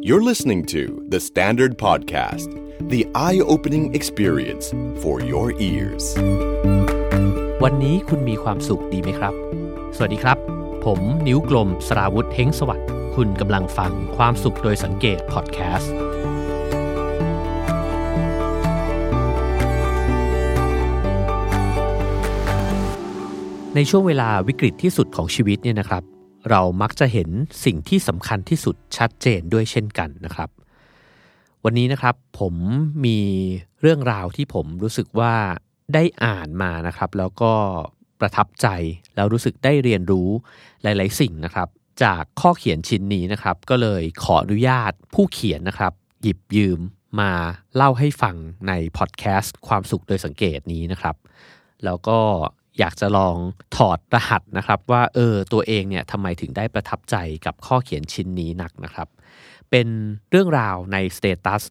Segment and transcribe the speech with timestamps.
[0.00, 2.48] You're listening to The Standard Podcast,
[2.88, 6.04] the eye opening experience for your ears.
[7.62, 9.34] วันนี้คุณมีความสุขดีไหมครับ
[9.96, 10.38] สวัสดีครับ
[10.84, 15.94] ผมนิ้วกลมสราวุธเฮงสวัสดิ์คุณกำลังฟังความสุขโดยสังเกตพอดแคสต์
[23.74, 26.13] ในช่วงเวลาวิกฤตที่สุดของชีวิตเนี่ยนะครับ
[26.50, 27.28] เรามักจะเห็น
[27.64, 30.50] สิ่งที่สำคัญที่สุดชัดเจนด้วยเช่นกันนะครับ
[31.64, 32.54] วันนี้นะครับผม
[33.04, 33.18] มี
[33.80, 35.34] เรื่องราวที่ผมรู้สึกว่า
[35.94, 37.52] ได้อ่านมานะครับ แล้วก็
[38.20, 38.68] ประทับใจ
[39.14, 40.28] แล้วรู้สึกได้เรียนรู้
[40.82, 41.68] หลาย ๆ สิ่งนะครับ
[42.02, 46.80] จากข้อเขียนชิ้นนี้นะครับ ก็เลยขออนุญาตผู้เขียนนะครับ หยิบยืม
[47.20, 47.32] มา
[47.76, 48.36] เล่าให้ฟัง
[48.68, 51.16] ในพอดแคสต์ความสุขโดยสังเกตนี้นะครับ
[51.84, 52.18] แล้วก็
[52.78, 53.36] อยากจะลอง
[53.76, 57.16] ถอดรหัสนะครับ ว่าเออตัวเองเนี่ยทำไมถึงได้ประทับใจ
[57.46, 59.08] กับข้อเขียนชิ้นนี้นักนะครับ
[59.70, 59.88] เป็น
[60.30, 61.62] เรื่องราวในสเตตัส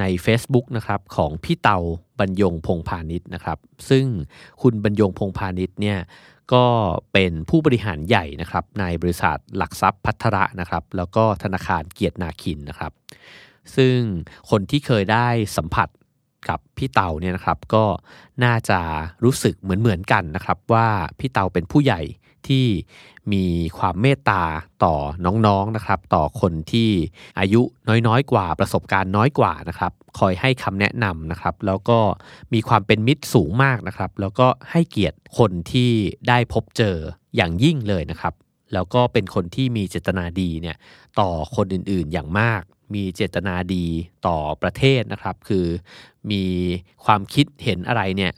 [0.00, 1.78] ใน Facebook นะครับของพี่เตา
[2.18, 3.58] บรรยงพงพาณิชย์นะครับ
[3.90, 4.04] ซึ่ง
[4.62, 5.98] คุณบรรยงพงพาณิชย์เนี่ย
[6.52, 6.64] ก็
[7.12, 12.92] เป็นผู้บริหารใหญ่นะครับในบริษัทหลักทรัพย์พัฒระนะครับ แล้วก็ธนาคารเกียรตินาคินนะครับ
[13.76, 13.98] ซึ่ง
[14.50, 15.88] คนที่เคยได้สัมผัส
[16.48, 17.84] กับพี่เตาเนี่ยนะครับก็
[18.44, 18.80] น่าจะ
[19.24, 22.00] รู้สึกเหมือนเหมือนกันนะครับว่าพี่เตาเป็นผู้ใหญ่
[22.48, 22.66] ที่
[23.32, 23.44] มี
[23.78, 24.42] ความเมตตา
[24.84, 24.94] ต่อ
[25.46, 26.90] น้องๆนะครับ ต่อคนที่
[27.38, 27.62] อายุ
[28.06, 31.98] น้อยๆกว่าประสบการณ์น้อยกว่านะครับ คอยให้คำแนะนำนะครับ แล้วก็
[32.52, 35.90] มีความเป็นมิตรสูงมากนะครับ แล้วก็ให้เกียรติคนที่
[36.28, 36.96] ได้พบเจอ
[37.36, 38.34] อย่างยิ่งเลยนะครับ
[38.72, 40.76] แล้วก็เป็นคนที่มีเจตนาดีเนี่ย
[41.20, 42.62] ต่อคนอื่นๆอย่างมาก
[42.94, 43.86] มีเจตนาดี
[44.26, 45.66] ต่อประเทศนะครับ คือ
[46.30, 46.44] มี
[47.04, 48.32] ความคิดเห็นอะไรเนี่ย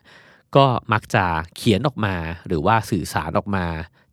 [0.57, 1.25] ก็มักจะ
[1.57, 2.15] เขียนออกมา
[2.47, 3.67] หรือว่าสื่อสารออกมา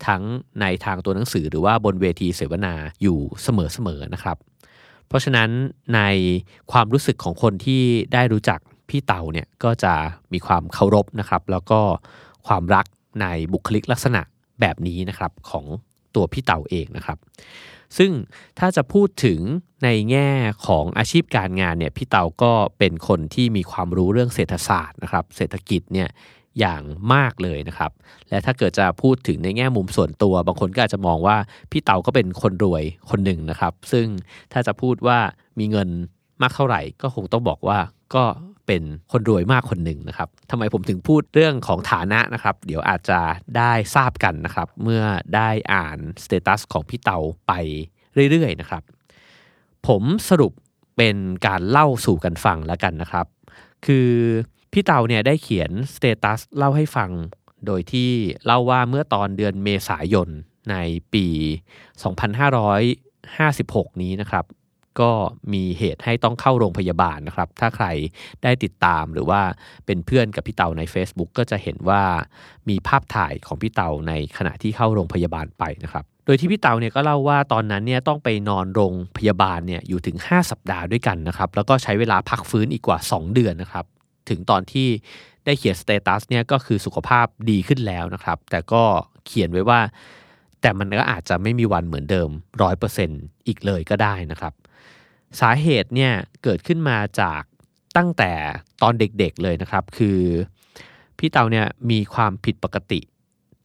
[0.08, 0.22] ทั้ง
[0.62, 4.38] ในทางตัวหนังสือหรือว่าบนเวทีเสวนาอยู่เสมอๆนะครับ
[5.08, 5.50] เพราะฉะนั้น
[5.96, 6.02] ใน
[6.72, 9.94] ความรู้สึกของคนที่ได้รู้จักพี่เต่าเนี่ยก็จะ
[10.34, 11.80] มีความเคารพนะครับ แล้วก็
[12.48, 12.86] ความรัก
[13.22, 14.22] ในบุคลิกลักษณะ
[14.62, 15.66] แบบนี้นะครับของ
[16.16, 17.18] ตัวพี่เต่าเองนะครับ
[17.98, 18.12] ซึ่ง
[18.60, 19.40] ถ้าจะพูดถึง
[19.84, 20.30] ในแง่
[20.68, 26.10] ของอาชีพการงานเนี่ยพี่เตาก็เป็นคนที่มีความรู้เรื่องเศรษฐศาสตร์นะครับเศรษฐกิจเนี่ย
[26.60, 26.82] อย่าง
[27.14, 27.92] มากเลยนะครับ
[28.30, 31.38] และถ้าเกิดจะพูดถึงในแง่มุมส่วนตัว บางคนก็อาจจะมองว่า
[31.72, 34.06] พี่เตาก็เป็นคนรวยคนหนึ่งนะครับ ซึ่ง
[34.54, 35.20] ถ้าจะพูดว่า
[35.60, 35.90] มีเงิน
[36.42, 37.80] มากเท่าไหร่ ก็คงต้องบอกว่า
[38.16, 38.24] ก็
[38.68, 43.20] เป็นคนรวยมากคนหนึ่งนะครับทำไมผมถึงพูดเรื่องของฐานะนะครับ เดี๋ยวอาจจะ
[43.58, 45.04] ได้ทราบกันนะครับ เมื่อ
[45.36, 47.18] ได้อ่านสเตตัสของพี่เตา
[47.48, 47.54] ไป
[48.32, 48.84] เรื่อยๆนะครับ
[49.88, 50.52] ผมสรุป
[50.98, 51.18] เป็น
[51.48, 53.26] การเล่าสู่กันฟังแล้วกันนะครับ
[53.86, 54.10] คือ
[54.72, 57.12] พี่เตาเนี่ยได้เขียนสเตตัสเล่าให้ฟัง
[57.66, 58.12] โดยที่
[58.46, 60.30] เล่าว่าเมื่อตอนเดือนเมษายน
[60.72, 60.76] ใน
[61.14, 61.26] ปี
[63.26, 64.46] 2556 นี้นะครับ
[65.02, 65.12] ก็
[65.54, 67.86] มีเหตุให้ต้องเข้าโรงพยาบาลนะครับ ถ้าใคร
[68.44, 69.42] ได้ติดตามหรือว่า
[69.86, 72.02] เป็นเพื่อนกับพี่เตาใน Facebook ก็จะเห็นว่า
[72.70, 83.86] มีภาพถ่ายของพี่เตาในขณะที่เข้าโรงพยาบาลไปนะครับโดยที่พี่เตาเนี่ยก็เล่าว่าตอนนั้นเนี่ยต้องไปนอนโรงพยาบาลเนี่ยอยู่ถึง 5 สัปดาห์ด้วยกันนะครับ แล้วก็ใช้เวลาพักฟื้นอีกกว่า 2 เดือนนะครับ
[84.30, 84.88] ถึงตอนที่
[85.46, 88.84] ได้เขียนสเตตัสเนี่ยก็คือสุขภาพดีขึ้นแล้วนะครับ แต่ก็
[89.26, 89.80] เขียนไว้ว่า
[90.62, 92.30] แต่มันก็อาจจะไม่มีวันเหมือนเดิม
[92.62, 93.10] ร้อยเปอร์เซ็นต์
[93.48, 94.54] อีกเลยก็ได้นะครับ
[95.42, 97.42] สาเหตุเนี่ยเกิดขึ้นมาจาก
[97.98, 98.32] ตั้งแต่
[98.82, 100.20] ตอนเด็กๆเลยนะครับ คือ
[101.18, 103.00] พี่เตาเนี่ยมีความผิดปกติ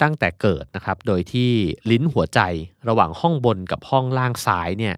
[0.02, 1.50] ตั้งแต่เกิดนะครับ โดยที่
[1.90, 2.40] ลิ้นหัวใจ
[2.88, 4.94] ระหว่างห้องบนกับห้องล่างซ้ายเนี่ย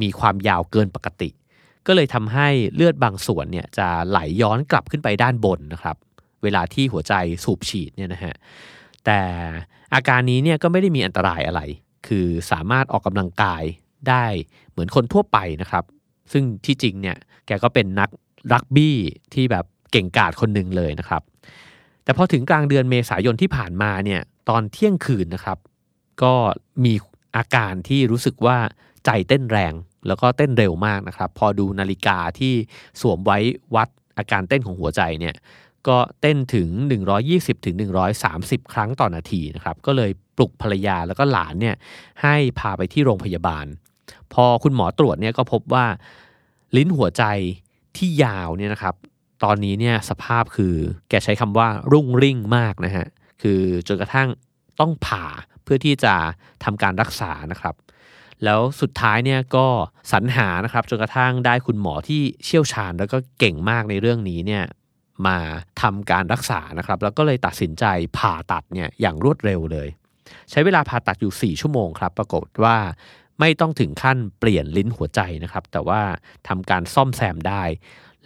[0.00, 1.30] มีความยาวเกินปกติ
[1.86, 5.96] ก็เลยทำให้เลือดบางส่วนเนี่ยจะไหลย้อนกลับขึ้นไปด้านบนนะครับ
[6.42, 8.34] เวลาที่หัวใจสูบฉีดเนี่ยนะฮะ
[9.04, 9.20] แต่
[9.94, 11.60] อาการนี้เนี่ยก็ไม่ได้มีอันตรายอะไร
[12.06, 13.62] คือสามารถออกกำลังกาย
[14.08, 14.24] ได้
[14.70, 15.84] เหมือนคนทั่วไปนะครับ
[16.32, 17.16] ซึ่งที่จริงเนี่ย
[17.46, 18.10] แกก็เป็นนัก
[18.52, 18.96] รักบี้
[19.34, 21.22] ที่แบบเก่งกาจคนหนึ่งเลยนะครับ
[22.04, 25.58] แต่พอถึงกลางเดือนเมษายนที่ผ่านมาเนี่ยตอนเที่ยงคืนนะครับ
[26.22, 26.34] ก็
[26.84, 26.94] มี
[27.36, 28.56] อาการที่รู้สึกว่า
[29.04, 29.72] ใจเต้นแรง
[30.06, 32.52] แล้วก็เต้นเร็วมากนะครับ พอดูนาฬิกาที่
[33.00, 33.38] สวมไว้
[33.74, 33.88] วัด
[34.18, 35.34] อาการเต้นของหัวใจเนี่ย
[35.88, 36.68] ก็เต้นถึง
[37.16, 37.76] 120ถึง
[38.24, 41.76] 130 ครั้งต่อนาทีนะครับ ก็เลยปลุกภรรยาแล้วก็หลานเนี่ย
[42.22, 43.66] ให้พาไปที่โรงพยาบาล
[44.34, 45.86] พอคุณหมอตรวจเนี่ยก็พบว่า
[46.76, 47.24] ลิ้นหัวใจ
[47.96, 48.94] ที่ยาวเนี่ยนะครับ
[49.44, 50.74] ตอนนี้เนี่ยสภาพคือ
[51.08, 53.06] แกใช้คำว่ารุ่งริ่งมากนะฮะ
[53.42, 54.28] คือจนกระทั่ง
[54.80, 55.24] ต้องผ่า
[55.62, 56.14] เพื่อที่จะ
[56.64, 57.74] ทำการรักษานะครับ
[58.44, 59.66] แล้วสุดท้ายเนี่ยก็
[60.12, 64.64] สรรหานะครับจนกระทั่งได้คุณหมอที่เชี่ยวชาญแล้วก็เก่งมากในเรื่องนี้เนี่ย
[65.26, 65.38] มา
[65.82, 67.84] ทำการรักษานะครับ แล้วก็เลยตัดสินใจ
[68.18, 69.88] ผ่าตัดเนี่ยอย่างรวดเร็วเลย
[70.50, 72.76] ใช้เวลาผ่าตัดอยู่ 4 ชั่วโมงครับ ปรากฏว่า
[73.40, 76.00] ไม่ต้องถึงขั้นเปลี่ยนลิ้นหัวใจนะครับ แต่ว่า
[76.48, 77.62] ทำการซ่อมแซมได้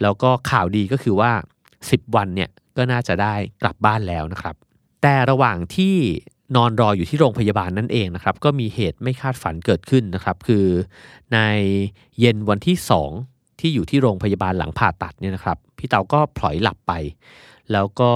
[0.01, 1.31] แล้วก็ข่าวดีก็คือว่า
[1.73, 4.55] 10 วันเนี่ยก็น่าจะได้กลับบ้านแล้วนะครับ
[5.01, 5.95] แต่ระหว่างที่
[6.55, 10.65] นอนรออยู่ที่โรงพยาบาลนั่นเองนะครับ ก็มีเหตุไม่คาดฝันเกิดขึ้นนะครับ คือ
[11.33, 11.39] ใน
[12.19, 12.77] เย็นวันที่
[13.19, 16.93] 2 ที่อยู่ที่โรงพยาบาลหลังผ่าตัดเนี่ยนะครับ พี่เตาก็พลอยหลับไป
[17.71, 18.11] แล้วก็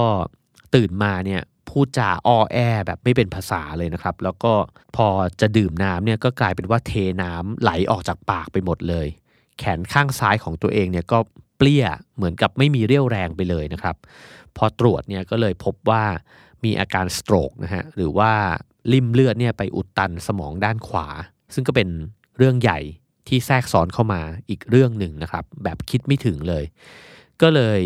[0.74, 1.42] ตื่นมาเนี่ย
[1.72, 4.52] พูดจาอ้อแอแบบไม่เป็นภาษาเลยนะครับ แล้วก็
[4.96, 5.06] พอ
[5.40, 6.92] จะดื่มน้ำเนี่ยก็กลายเป็นว่าเท
[7.22, 9.06] น้ำไหลออกจากปากไปหมดเลย
[9.58, 11.18] แขนข้างซ้ายของตัวเองเนี่ยก็
[11.56, 11.86] เปลี้ย
[12.16, 13.96] เหมือนกับไม่มีเรี่ยวแรงไปเลยนะครับ
[14.56, 16.04] พอตรวจเนี่ยก็เลยพบว่า
[16.64, 18.32] มีอาการสโตรกนะฮะหรือว่า
[18.92, 21.06] ลิ่มเลือดเนี่ยไปอุดตันสมองด้านขวา
[21.54, 21.88] ซึ่งก็เป็น
[22.38, 22.80] เรื่องใหญ่
[23.28, 26.64] ที่แทรกซ้อนเข้ามาอีกเรื่องหนึ่งนะครับ แบบคิดไม่ถึงเลย
[27.42, 27.80] ก็เลย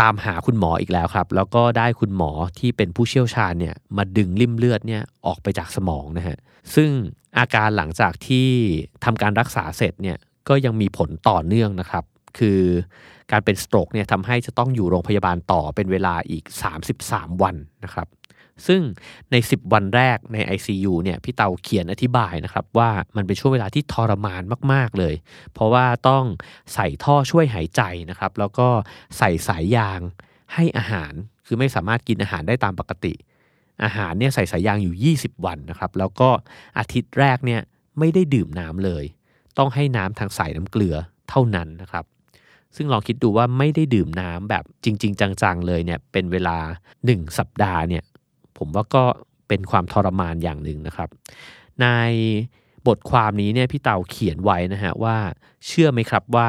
[0.00, 6.38] ตามหาคุณหมออีกแล้วครับ แล้วก็ได้คุณหมอที่เป็นผู้เชี่ยวชาญเนี่ยมาดึงริ่มเลือดเนี่ยออกไปจากสมองนะฮะ
[6.74, 6.90] ซึ่ง
[7.38, 8.48] อาการหลังจากที่
[9.04, 10.18] ทำการรักษาเสร็จเนี่ย
[10.48, 12.04] ก็ยังมีผลต่อเนื่องนะครับ
[12.38, 12.60] คือ
[13.32, 16.44] การเป็นสโตรกเนี่ยทำให้จะต้องอยู่โรงพยาบาลต่อเป็นเวลาอีก
[16.92, 18.06] 33 วันนะครับ
[18.66, 18.80] ซึ่ง
[19.30, 25.14] ใน 10 วันแรกใน ICU เนี่ยพี่เตาเขียนอธิบายนะครับว่ามันเป็นช่วงเวลาที่ทรมานมาก ๆเลย
[25.52, 26.24] เพราะว่าต้อง
[26.74, 28.68] ใส่ท่อช่วยหายใจนะครับแล้วก็
[29.18, 30.00] ใส่สายยาง
[30.54, 31.12] ให้อาหาร
[31.46, 33.14] คือไม่สามารถกินอาหารได้ตามปกติ
[33.84, 36.30] อาหารเนี่ยใส่สายยางอยู่ 20 วันนะครับแล้วก็
[36.78, 37.60] อาทิตย์แรกเนี่ย
[37.98, 39.04] ไม่ได้ดื่มน้ำเลย
[39.58, 40.96] ต้องให้น้ำทางสายน้ำเกลือ
[41.30, 42.04] เท่านั้นนะครับ
[42.76, 46.58] ซึ่งลองคิดดูว่าไม่ได้ดื่มน้ำแบบจริง ๆ จัง ๆ เลยเนี่ยเป็นเวลา
[46.96, 48.02] 1 สัปดาห์เนี่ย
[48.62, 49.04] ผมว่าก็
[49.48, 51.08] เป็นความทรมานอย่างหนึ่งนะครับ
[51.82, 51.86] ใน
[52.86, 55.16] บทความนี้เนี่ยพี่เต่าเขียนไว้นะฮะว่า
[55.66, 56.48] เชื่อไหมครับว่า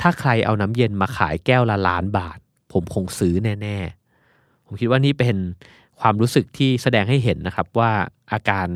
[0.00, 2.38] ถ้าใครเอาน้ำเย็นมาขายแก้วละล้านบาท
[2.72, 3.78] ผมคงซื้อแน่
[4.22, 5.36] ๆ ผมคิดว่านี่เป็น
[6.00, 7.90] ความรู้สึกที่แสดงให้เห็นนะครับว่า
[8.32, 8.66] อาการ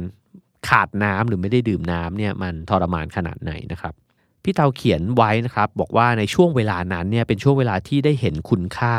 [0.69, 3.94] ขาดน้ำหรือไม่ได้ดื่มน้ำเนี่ยมันทรมานขนาดไหนนะครับ
[4.42, 8.96] พี่เตาเขียนไว้นะครับ บอกว่าในช่วงเวลานั้นเนี่ยเป็นช่วงเวลาที่ได้เห็นคุณค่า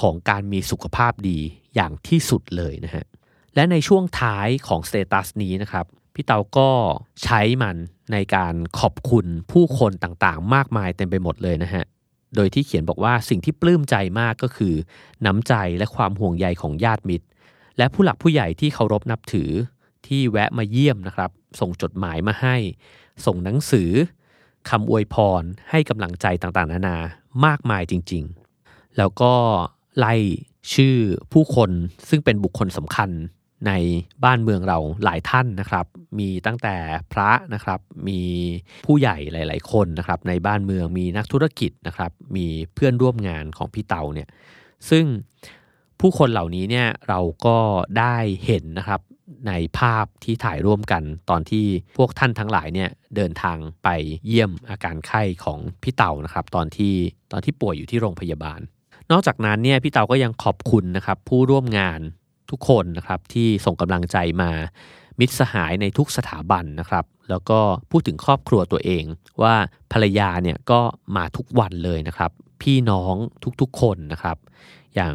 [0.00, 1.40] ของการมีสุขภาพดี
[1.74, 3.04] อย่างที่สุดเลยนะฮะ
[3.54, 6.70] และในช่วงท้ายของสเตตัสนี้นะครับ พี่เตาก็
[7.22, 7.76] ใช้มัน
[8.12, 11.84] ในการขอบคุณผู้คนต่างๆ มากมายเต็มไปหมดเลยนะฮะ
[12.36, 14.74] โดยที่เขียนบอกว่าสิ่งที่ปลื้มใจมากก็คือ
[15.26, 17.26] น้ำใจและความห่วงใยของญาติมิตร
[17.78, 19.50] และผู้หลักผู้ใหญ่ที่เคารพนับถือ
[20.06, 21.30] ที่แวะมาเยี่ยมนะครับ
[21.60, 22.56] ส่งจดหมายมาให้
[23.26, 23.90] ส่งหนังสือ
[24.70, 26.96] คำอวยพรให้กำลังใจต่างๆ นานา
[27.44, 28.24] มากมายจริง
[28.60, 29.32] ๆ แล้วก็
[29.98, 30.14] ไล่
[30.72, 30.96] ชื่อ
[31.32, 31.70] ผู้คน
[32.08, 33.10] ซึ่งเป็นบุคคลสำคัญ
[33.66, 33.72] ใน
[34.24, 35.86] บ้านเมืองเราหลายท่านนะครับ
[36.18, 36.76] มีตั้งแต่
[37.12, 38.20] พระนะครับ มี
[38.86, 44.28] ผู้ใหญ่หลาย ๆ คนนะครับ ในบ้านเมืองมีนักธุรกิจนะครับ มีเพื่อนร่วมงานของพี่เตาเนี่ย
[44.90, 45.04] ซึ่ง
[46.00, 47.58] ผู้คนเหล่านี้เนี่ยเราก็
[47.98, 48.16] ได้
[48.46, 49.00] เห็นนะครับ
[49.48, 51.66] ในภาพที่ถ่ายร่วมกันตอนที่
[51.96, 53.88] พวกท่านทั้งหลายเนี่ยเดินทางไป
[54.26, 56.94] เยี่ยมอาการไข้ของพี่เต่านะครับ ตอนที่
[57.32, 58.60] ตอนที่ป่วยอยู่ที่โรงพยาบาล
[59.12, 62.00] นอกจากนั้นเนี่ยพี่เต่าก็ยังขอบคุณนะครับผู้ร่วมงาน
[62.50, 64.50] ทุกคนนะครับที่ส่งกำลังใจมา
[65.18, 67.58] มิตรสหายในทุกสถาบันนะครับ แล้วก็
[67.90, 69.04] พูดถึงครอบครัวตัวเอง
[69.42, 69.54] ว่า
[69.92, 70.80] ภรรยาเนี่ยก็
[71.16, 72.30] มาทุกวันเลยนะครับ
[72.62, 73.14] พี่น้อง
[73.60, 74.36] ทุกๆคนนะครับ
[74.94, 75.14] อย่าง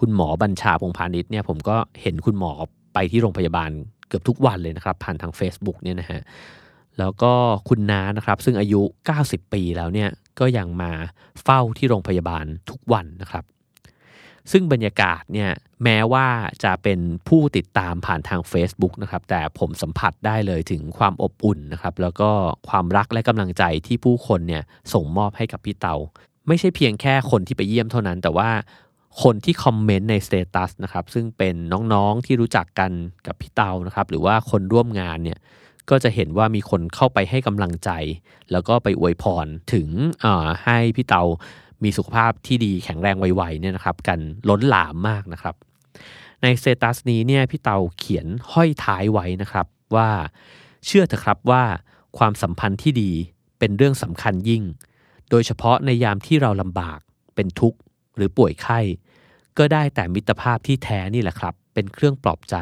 [0.00, 2.52] คุณหมอบัญชาพงพาณิชย์เนี่ยผมก็เห็นคุณหมอ
[2.94, 3.70] ไปที่โรงพยาบาล
[4.08, 6.20] เกือบทุกวันเลยนะครับ ผ่านทาง Facebook เนี่ยนะฮะ
[6.98, 7.32] แล้วก็
[7.68, 8.80] คุณน้านะครับ ซึ่งอายุ
[9.18, 10.08] 90 ปีแล้วเนี่ย
[10.40, 10.92] ก็ยังมา
[11.42, 13.44] เฝ้าที่โรงพยาบาลทุกวันนะครับ
[14.52, 15.50] ซึ่งบรรยากาศเนี่ย
[15.84, 16.26] แม้ว่า
[16.64, 22.30] จะเป็นผู้ติดตามผ่านทาง Facebook นะครับแต่ผมสัมผัสได้เลยถึงความอบอุ่นนะครับแล้วก็
[22.68, 24.62] ความรักและกำลังใจที่ผู้คนเนี่ย
[24.92, 25.94] ส่งมอบให้กับพี่เตา
[26.48, 28.50] ไม่ใช่เพียงแค่คนที่ไปเยี่ยมเท่านั้น แต่ว่า
[29.22, 31.54] คนที่คอมเมนต์ในสเตตัสนะครับซึ่งเป็น
[31.92, 32.90] น้องๆที่รู้จักกัน
[33.26, 35.38] กับพี่เตานะครับหรือว่าคนร่วมงานเนี่ย
[35.90, 37.90] ก็จะเห็นว่ามีคนเข้าไปให้กำลังใจ
[38.52, 39.88] แล้วก็ไปอวยพรถึง
[40.64, 41.22] ให้พี่เตา
[41.84, 45.54] มีสุขภาพที่ดีแข็งแรงไวๆเนี่ยนะครับ กันล้นหลามมากนะครับ
[46.42, 49.66] ในสเตตัสนี้เนี่ยพี่เตาเขียนห้อยท้ายไว้นะครับ
[49.96, 50.08] ว่า
[50.86, 51.64] เชื่อเถอะครับว่า
[52.18, 53.10] ความสัมพันธ์ที่ดี
[53.58, 54.62] เป็นเรื่องสำคัญยิ่ง
[55.30, 56.98] โดยเฉพาะในยามที่เราลำบาก
[57.34, 57.78] เป็นทุกข์
[58.16, 58.80] หรือป่วยไข้
[59.58, 62.56] ก็ได้แต่มิตรภาพที่แท้นี่แหละครับ เป็นเครื่องปลอบใจ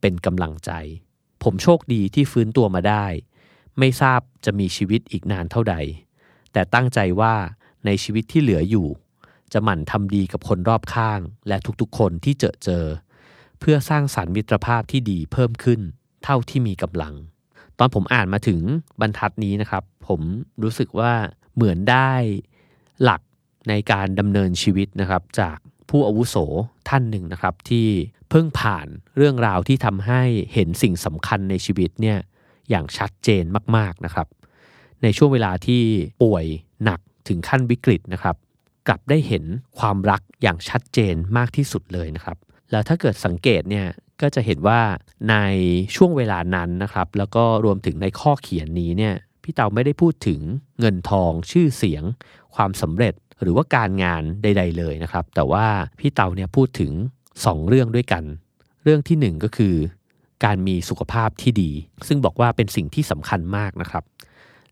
[0.00, 0.70] เป็นกำลังใจ
[1.42, 3.06] ผมโชคดีที่ฟื้นตัวมาได้
[3.78, 5.74] ไม่ทราบจะมีชีวิตอีกนานเท่าใด
[6.52, 7.34] แต่ตั้งใจว่า
[7.86, 8.88] ในชีวิตที่เหลืออยู่
[9.52, 12.84] จะหมั่นทำดีกับคนรอบข้าง และทุกๆ คนที่เจอเจอ
[13.60, 15.80] เพื่อสร้างสารรค์มิตรภาพที่ดีเพิ่มขึ้น
[16.24, 17.14] เท่าที่มีกำลัง
[17.78, 18.60] ตอนผมอ่านมาถึง
[19.00, 20.20] บรรทัดนี้นะครับ ผม
[20.62, 21.12] รู้สึกว่า
[21.54, 22.12] เหมือนได้
[23.02, 23.20] หลัก
[23.68, 25.58] ในการดำเนินชีวิตนะครับ จาก
[25.90, 26.36] ผู้อาวุโส
[26.88, 27.88] ท่านหนึ่งนะครับที่
[28.30, 30.22] เพิ่งผ่านเรื่องราวที่ทำให้
[30.54, 32.18] เห็นสิ่งสำคัญในชีวิตเนี่ย
[32.70, 33.44] อย่างชัดเจน
[33.76, 34.26] มากๆนะครับ
[35.02, 35.82] ในช่วงเวลาที่
[36.22, 36.44] ป่วย
[36.84, 38.36] หนักถึงขั้นวิกฤตนะครับ
[38.88, 39.44] กลับได้เห็น
[39.78, 42.36] ความรักอย่างชัดเจนมากที่สุดเลยนะครับ
[42.70, 43.86] แล้วถ้าเกิดสังเกตเนี่ย
[44.20, 44.80] ก็จะเห็นว่า
[45.30, 45.36] ใน
[45.96, 50.40] ช่วงเวลานั้นนะครับ แล้วก็รวมถึงในข้อเขียนนี้เนี่ยพี่เตาไม่ได้พูดถึง
[50.80, 52.02] เงินทองชื่อเสียง
[52.54, 55.66] ความสำเร็จหรือว่าการงานใด ๆ เลยนะครับ แต่ว่า
[55.98, 56.92] พี่เตาเนี่ยพูดถึง
[57.46, 58.24] 2 เรื่องด้วยกัน
[58.84, 59.74] เรื่องที่ 1 ก็คือ
[60.44, 61.70] การมีสุขภาพที่ดี
[62.06, 64.04] ซึ่งบอกว่าเป็นสิ่งที่สำคัญมากนะครับ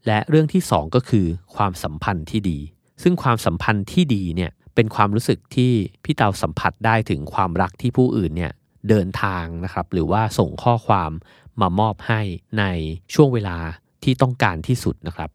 [0.06, 2.58] และเรื่องที่ 2 ก็คือ ความสัมพันธ์ที่ดี
[3.02, 5.72] ซึ่งความสัมพันธ์ที่ดีเนี่ยเป็นความรู้สึกที่
[6.04, 8.52] พี่เตาสัมผัสได้ถึงความรักที่ผู้อื่นเนี่ย
[8.88, 11.10] เดินทางนะครับหรือว่าส่งข้อความ
[11.60, 12.20] มามอบให้
[12.58, 12.64] ใน
[13.14, 13.58] ช่วงเวลา
[14.04, 15.30] ที่ต้องการที่สุดนะครับ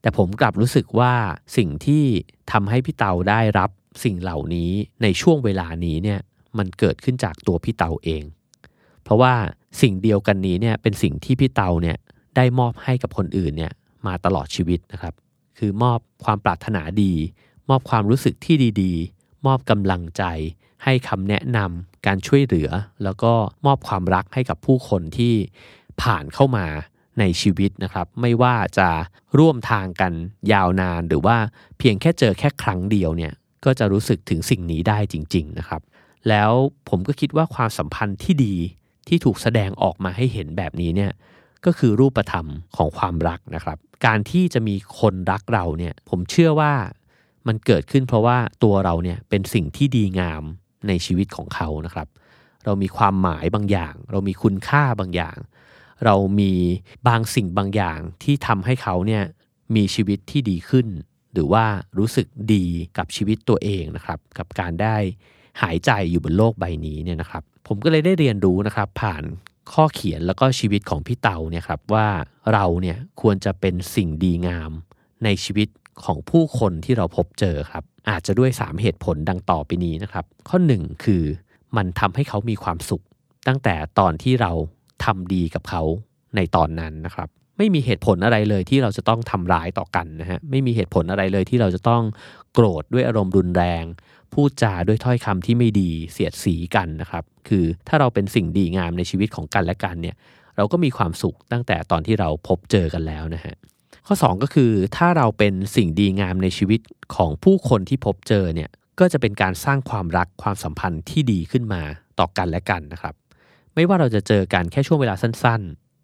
[0.00, 1.14] แต่ผมกลับรู้สึกว่า
[1.56, 2.04] สิ่งที่
[2.52, 3.70] ทำให้พี่เตาได้รับ
[4.04, 4.70] สิ่งเหล่านี้
[5.02, 6.20] ในช่วงเวลานี้เนี่ย
[6.58, 8.22] มันเกิดขึ้นจากตัวพี่เตาเอง
[9.02, 9.34] เพราะว่า
[9.82, 11.96] สิ่งเดียวกันนี้เนี่ยเป็นสิ่งที่พี่เตาเนี่ย
[12.36, 13.72] ได้มอบให้กับคนอื่นเนี่ย
[14.06, 15.14] มาตลอดชีวิตนะครับ
[15.58, 17.12] คือมอบความปรารถนาดี
[17.70, 20.22] มอบความรู้สึกที่ดีๆ มอบกำลังใจ
[20.84, 22.68] ให้คำแนะนำการช่วยเหลือ
[23.04, 23.32] แล้วก็
[23.66, 25.34] มอบความรักให้กับผู้คนที่
[26.02, 26.66] ผ่านเข้ามา
[27.18, 28.88] ในชีวิตนะครับ ไม่ว่าจะ
[29.38, 30.12] ร่วมทางกัน
[30.52, 31.36] ยาวนานหรือว่า
[31.78, 33.32] เพียงแค่เจอแค่ครั้งเดียวเนี่ย
[33.64, 35.80] ก็จะรู้สึกถึงสิ่งนี้ได้จริง ๆ นะครับ
[36.28, 36.50] แล้ว
[36.88, 38.54] ผมก็คิดว่าความสัมพันธ์ที่ดี
[39.08, 41.12] ที่ถูกแสดงออกมาให้เห็นแบบนี้เนี่ย
[41.64, 46.72] ก็คือรูปธรรมของความรักนะครับ การที่จะมีคนรักเราเนี่ยผมเชื่อว่า
[47.46, 50.42] มันเกิดขึ้นเพราะว่าตัวเราเนี่ยเป็นสิ่งที่ดีงาม
[50.88, 52.08] ในชีวิตของเขานะครับ
[52.64, 55.38] เรามีความหมายบางอย่าง เรามีคุณค่าบางอย่าง
[56.04, 56.52] เรามี
[57.08, 59.22] บางสิ่งบางอย่างที่ทำให้เขาเนี่ย
[59.76, 60.86] มีชีวิตที่ดีขึ้น
[61.32, 61.64] หรือว่า
[61.98, 62.64] รู้สึกดี
[62.98, 64.96] กับชีวิตตัวเองนะครับ กับการได้
[65.62, 69.22] หายใจอยู่บนโลกใบนี้เนี่ยนะครับ ผมก็เลยได้เรียนรู้นะครับผ่าน
[69.72, 72.06] ข้อเขียนแล้วก็ชีวิตของพี่เตาเนี่ยครับว่า
[72.52, 74.70] เราเนี่ยควรจะเป็นสิ่งดีงาม
[75.24, 75.68] ในชีวิต
[76.04, 81.22] ของผู้คนที่เราพบเจอครับ อาจจะด้วย 3 เหตุผลดังต่อไปนี้นะครับ ข้อ 1 คือ
[81.76, 83.04] มันทำให้เขามีความสุข
[83.48, 84.52] ตั้งแต่ตอนที่เรา
[85.04, 85.82] ทำดีกับเขา
[86.36, 92.02] ในตอนนั้นนะครับ ไม่มีเหตุผลอะไรเลยที่เราจะต้องทำร้ายต่อกันนะฮะไม่มีเหตุผลอะไรเลยที่เราจะต้อง
[92.52, 93.84] โกรธด้วยอารมณ์รุนแรง
[94.32, 100.16] พูดจาด้วยถ้อยคำที่ไม่ดีเสียดสีกันนะครับ คือถ้าเราเป็นสิ่งดีงามในชีวิตของกันและกันเนี่ย
[100.56, 103.54] เราก็มีความสุขตั้งแต่ตอนที่เราพบเจอกันแล้วนะฮะ
[104.06, 106.80] ข้อ 2 ก็คือถ้าเราเป็นสิ่งดีงามในชีวิต
[107.16, 108.70] ของผู้คนที่พบเจอเนี่ย
[109.00, 111.82] ก็จะเป็นการสร้างความรักความสัมพันธ์ที่ดีขึ้นมา
[112.18, 113.14] ต่อกันและกันนะครับ
[113.74, 115.62] ไม่ว่าเราจะเจอกันแค่ช่วงเวลาสั้น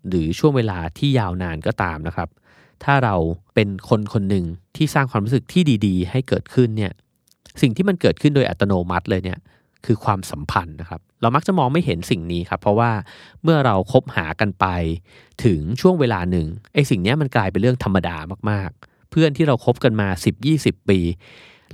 [0.08, 2.28] หรือช่วงเวลาที่ยาวนานก็ตามนะครับ
[2.84, 3.14] ถ้าเรา
[3.54, 4.44] เป็นคนคนหนึ่ง
[4.76, 6.92] ที่สร้างความรู้สึกที่ดีๆ ให้เกิดขึ้นเนี่ย
[7.62, 9.38] สิ่งที่มันเกิดขึ้นโดยอัตโนมัติเลยเนี่ย
[9.86, 12.90] คือความสัมพันธ์นะครับ เรามักจะมองไม่เห็นสิ่งนี้ครับ เพราะว่า
[13.42, 14.66] เมื่อเราคบหากันไป
[15.44, 18.16] ถึงช่วงเวลาหนึ่งไอ้สิ่งนี้มันกลายเป็นเรื่องธรรมดา
[18.50, 20.08] มากๆ เพื่อนที่เราครบกันมา
[20.48, 20.98] 10-20 ปี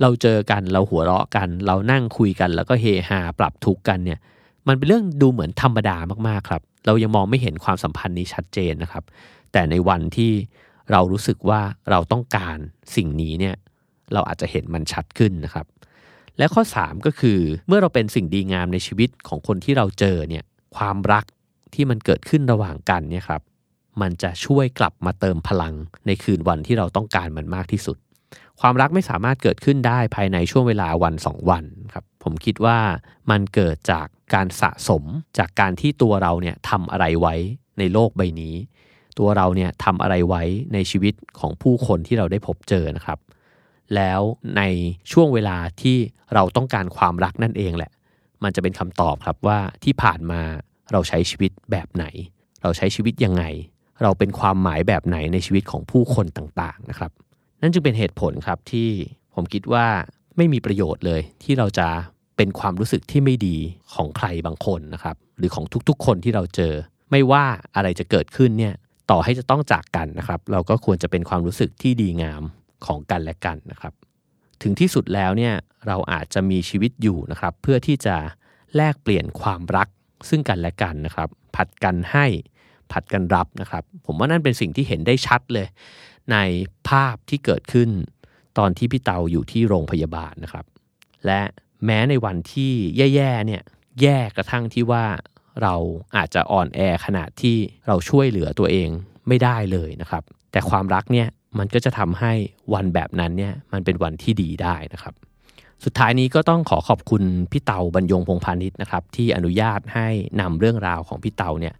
[0.01, 4.19] เราเจอกันเราหัวเราะกัน เรานั่งคุยกัน แล้วก็เฮฮาปรับทุกข์กันเนี่ย
[4.67, 9.03] มันเป็นเรื่องดูเหมือนธรรมดามากๆครับ เรายังมองไม่เห็นความสัมพันธ์นี้ชัดเจนนะครับ
[9.51, 10.31] แต่ในวันที่
[10.91, 12.57] เรารู้สึกว่าเราต้องการ
[12.95, 13.55] สิ่งนี้เนี่ย
[14.13, 15.65] เราอาจจะเห็นมันชัดขึ้นนะครับ
[16.37, 20.43] และข้อ 3 ก็คือเมื่อเราเป็นสิ่งดีงามในชีวิตของคนที่เราเจอเนี่ย
[20.77, 21.25] ความรัก
[21.73, 23.41] ที่มันเกิดขึ้นระหว่างกันเนี่ยครับ
[24.01, 25.73] มันจะช่วยกลับมาเติมพลัง
[26.05, 27.97] ในคืนวันที่เราต้องการมันมากที่สุด
[28.61, 32.77] ความรักไม่สามารถเกิดขึ้นได้ภายในช่วงเวลาวันสองวันครับผมคิดว่า
[33.31, 35.03] มันเกิดจาก การสะสม
[35.37, 37.35] จากการที่ตัวเราเนี่ยทำอะไรไว้
[37.79, 38.55] ในโลกใบนี้
[39.19, 40.43] ตัวเราเนี่ยทำอะไรไว้
[40.73, 43.19] ในชีวิตของผู้คนที่เราได้พบเจอนะครับ
[43.95, 44.21] แล้ว
[44.57, 44.61] ใน
[45.11, 45.97] ช่วงเวลาที่
[46.33, 47.91] เราต้องการความรักนั่นเองแหละ
[48.43, 50.41] มันจะเป็นคำตอบครับว่าที่ผ่านมา
[50.91, 52.05] เราใช้ชีวิตแบบไหน
[52.63, 53.43] เราใช้ชีวิตยังไง
[54.03, 57.11] เราเป็นความหมายแบบไหนในชีวิตของผู้คนต่างๆนะครับ
[57.61, 58.89] นั่นจึงเป็นเหตุผลครับที่
[59.35, 59.85] ผมคิดว่า
[60.37, 61.87] ไม่มีประโยชน์เลยที่เราจะ
[62.39, 63.57] เป็นความรู้สึกที่ไม่ดี
[63.93, 66.73] ของใครบางคนนะครับ หรือของทุกๆ คนที่เราเจอ
[67.11, 68.73] ไม่ว่าอะไรจะเกิดขึ้นเนี่ย
[69.11, 72.43] ต่อให้จะต้องจากกันนะครับ เราก็ควรจะเป็นความรู้สึกที่ดีงาม
[72.85, 73.93] ของกันและกันนะครับ
[74.61, 75.53] ถึงที่สุดแล้วเนี่ย
[75.87, 78.15] เราอาจจะมีชีวิตอยู่นะครับ เพื่อที่จะ
[78.75, 79.87] แลกเปลี่ยนความรัก
[80.29, 82.25] ซึ่งกันและกันนะครับ ผัดกันให้
[82.91, 85.67] ผัดกันรับนะครับ ผมว่านั่นเป็นสิ่งที่เห็นได้ชัดเลย
[86.31, 86.37] ใน
[86.89, 87.89] ภาพที่เกิดขึ้น
[88.57, 90.65] ตอนที่พี่เตาอยู่ที่โรงพยาบาลนะครับ
[91.25, 91.41] และ
[91.85, 93.63] แม้ในวันที่แย่ๆเนี่ย
[94.01, 95.05] แย่กระทั่งที่ว่า
[95.61, 95.75] เรา
[96.15, 97.57] อาจจะอ่อนแอขนาดที่
[97.87, 98.89] เราช่วยเหลือตัวเอง
[99.27, 101.27] ไม่ได้เลยนะครับ แต่ความรักเนี่ย
[101.59, 102.33] มันก็จะทำให้
[102.73, 105.13] วันแบบนั้นเนี่ยมันเป็นวันที่ดีได้นะครับ
[105.85, 110.07] สุดท้ายนี้ก็ต้องขอขอบคุณพี่เตาบรรยงพงพาณิชย์นะครับ ที่อนุญาตให้
[110.41, 111.75] นำเรื่องราวของพี่เตาเนี่ย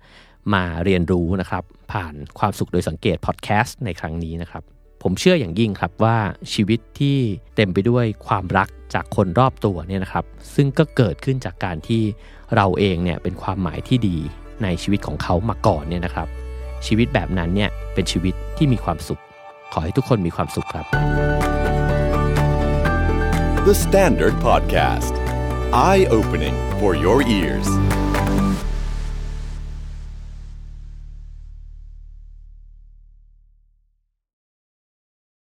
[0.53, 4.63] มาเรียนรู้นะครับ ผ่านความสุขโดยสังเกตพอดแคสต์ในครั้งนี้นะครับ
[5.03, 6.17] ผมเชื่ออย่างยิ่งครับว่า
[6.53, 7.17] ชีวิตที่
[7.55, 10.25] เต็มไปด้วยความรักจากคนรอบตัวเนี่ยนะครับ
[10.55, 12.03] ซึ่งก็เกิดขึ้นจากการที่
[12.55, 14.17] เราเองเนี่ยเป็นความหมายที่ดี
[14.63, 16.27] ในชีวิตของเขามาก่อนเนี่ยนะครับ
[16.87, 19.21] ชีวิตแบบนั้นเนี่ยเป็นชีวิตที่มีความสุข
[19.71, 20.85] ขอให้ทุกคนมีความสุขครับ
[23.67, 25.13] The Standard Podcast.
[25.73, 27.67] Eye opening for your ears.